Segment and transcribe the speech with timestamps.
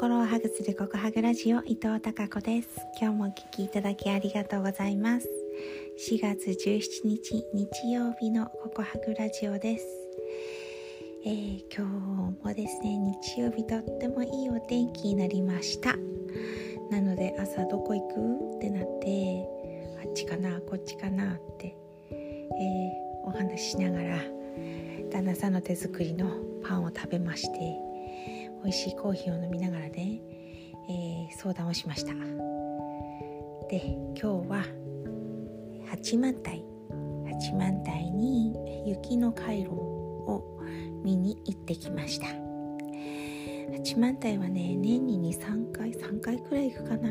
[0.00, 2.70] 心をハグするココハグラジオ伊藤孝子です。
[2.98, 5.28] 今日もお聞きいただきありがとうございます。
[6.08, 9.86] 4月17日日曜日のココハグラジオです。
[11.26, 15.94] えー、今日もですね日曜日とってもいいお天気になりました。
[16.90, 18.56] なので朝どこ行く？
[18.56, 19.46] ってなって
[20.02, 21.76] あっちかなこっちかなって、
[22.10, 24.16] えー、お話ししながら
[25.10, 26.30] 旦那さんの手作りの
[26.66, 27.89] パンを食べまして
[28.62, 30.20] 美味しいコーヒーを飲みながらね、
[30.88, 32.12] えー、相談をしました。
[33.68, 33.80] で
[34.20, 34.64] 今日は
[35.88, 36.56] 八幡平
[37.32, 38.54] 八幡平に
[38.86, 40.60] 雪の回路を
[41.02, 42.26] 見に行ってきました。
[43.72, 47.10] 八幡平はね年に23回3回くらい行くかな。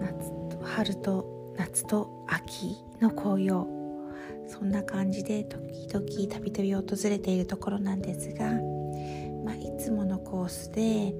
[0.00, 3.66] 夏と春と夏と秋の紅葉。
[4.46, 8.50] そんな感じで時々たびたび訪れているところなんですが、
[10.30, 11.14] コースで、え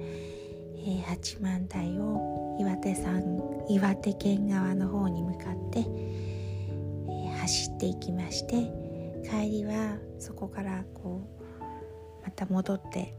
[0.77, 3.23] ー、八幡平を岩手山
[3.67, 8.71] 岩手県側の方に向かって、えー、走っていきまして
[9.27, 11.27] 帰りはそこからこ
[11.59, 13.13] うまた戻って、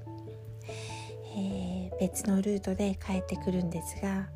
[1.37, 4.29] えー、別のルートで帰ってくるんですが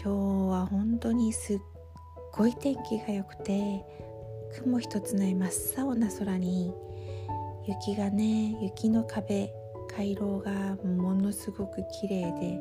[0.00, 1.58] 今日は本当にすっ
[2.32, 3.84] ごい天気が良くて
[4.62, 5.50] 雲一つない真っ
[5.84, 6.72] 青な空に
[7.66, 9.52] 雪がね雪の壁
[9.98, 10.52] 回廊が
[10.84, 12.60] ものすごく綺麗で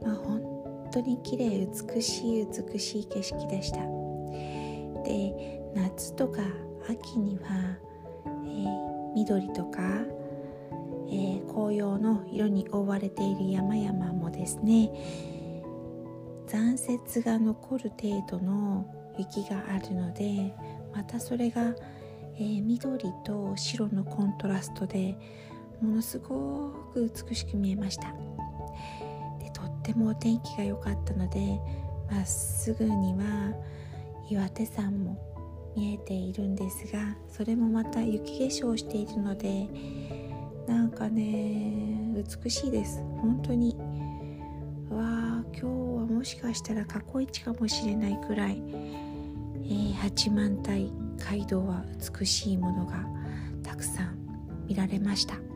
[0.00, 3.78] まあ本当に綺麗美しい美しい景色でした。
[5.02, 6.40] で夏とか
[6.88, 7.76] 秋には、
[8.26, 9.80] えー、緑とか、
[11.08, 14.92] えー、紅葉の色に覆われている山々もですね
[16.46, 18.86] 残雪が残る程度の
[19.18, 20.54] 雪があるので
[20.94, 21.74] またそれが
[22.36, 25.16] えー、緑と白のコントラストで
[25.80, 28.14] ものすごく美しく見えました。
[29.38, 31.58] でとってもお天気が良かったので
[32.10, 33.54] まっすぐには
[34.30, 35.18] 岩手山も
[35.76, 39.68] 見えているんですがそれもまた雪化粧しているので
[40.66, 43.02] なんかね美しいです。
[43.20, 43.76] 本当に。
[44.90, 45.70] わあ今日は
[46.06, 48.62] もしかしたら過去一かもしれないくらい、
[49.64, 51.84] えー、八幡平街道は
[52.20, 53.04] 美しいものが
[53.62, 54.18] たくさん
[54.66, 55.53] 見られました。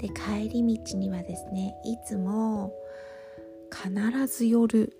[0.00, 2.72] で帰り道にはですねいつも
[3.70, 4.92] 必ず夜、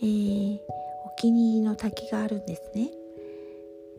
[0.00, 2.90] えー、お気に入りの滝があるんですね。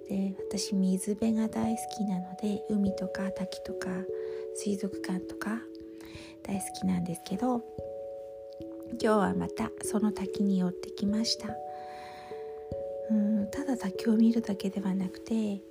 [0.09, 3.90] で私水辺が大好きなので海とか滝とか
[4.56, 5.62] 水族館とか
[6.44, 7.62] 大好きなんですけど
[8.92, 11.56] 今日はまたその滝に寄ってきました。
[13.12, 15.62] うんただ滝を見るだけではなくて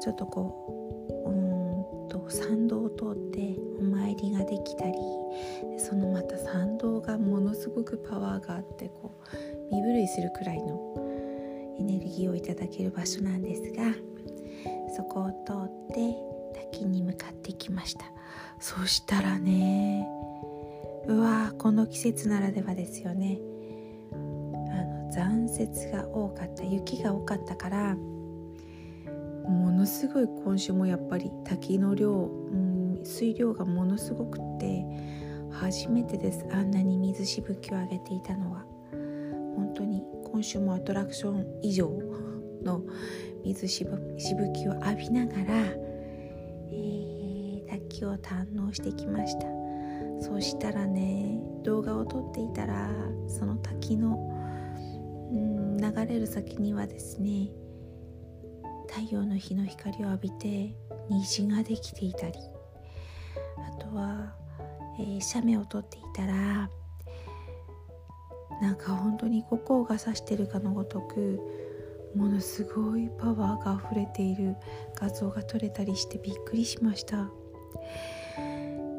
[0.00, 1.57] ちょっとこううん
[2.08, 4.94] と参道を通ってお参りができたり
[5.78, 13.82] そのまた参道がものすごくパワーがあってこう身震いするくらいのエネルギーをいただける場所なんですが
[14.96, 18.06] そこを通って滝に向かってきました。
[18.60, 20.06] そしたらね
[21.06, 23.38] うわこの季節ならではですよね。
[24.12, 27.96] あの残雪が多かった雪が多かったから
[29.48, 34.84] ものすごい今週もやっぱり滝の量、うん、水量がものすごくって
[35.50, 36.44] 初めてです。
[36.52, 38.64] あんなに水しぶきを上げていたのは。
[39.56, 41.90] 本当に今週もアトラクション以上
[42.62, 42.82] の
[43.44, 43.98] 水しぶ
[44.52, 45.44] きを浴びながら、
[46.70, 49.46] えー、滝を堪能してきました。
[50.20, 52.90] そしたらね動画を撮っていたら
[53.28, 54.16] その滝の
[55.32, 57.50] うん流れる先にはですね
[58.98, 60.74] 太陽の日の光を浴びて
[61.08, 62.32] 虹ができていたり
[63.56, 64.34] あとは、
[64.98, 66.68] えー、斜面を撮っていたら
[68.60, 71.38] なんか本当に五光が差してるかのごとく
[72.16, 74.56] ものすごいパワーが溢れている
[74.96, 77.30] 画像が撮れたりしてびっくりしました。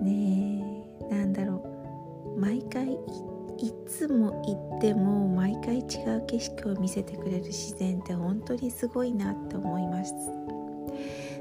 [0.02, 0.64] ね
[1.12, 2.40] えなんだろう。
[2.40, 5.28] 毎回いつも行っても
[5.66, 10.14] 毎回違う景色を見せてくれる自然って本当にすごいなって思います。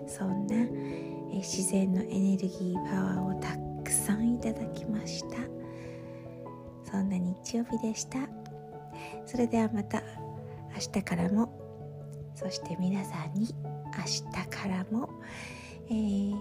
[0.07, 0.57] そんな
[1.33, 5.37] え自然のエネルギーパワーをたくさんいただきました。
[6.91, 8.29] そんな日曜日でした。
[9.27, 10.03] それではまた
[10.75, 11.57] 明日からも。
[12.35, 13.55] そして皆さんに
[13.97, 15.09] 明日からも、
[15.91, 16.35] えー、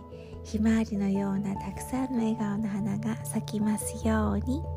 [0.43, 4.76] ひまわりのようなたくさんの笑顔の花が咲きますように。